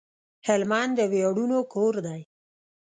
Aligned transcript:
هلمند 0.47 0.91
د 0.97 0.99
وياړونو 1.11 1.57
کور 1.73 1.93
دی 2.05 2.21